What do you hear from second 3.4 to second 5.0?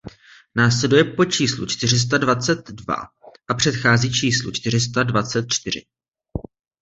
a předchází číslu čtyři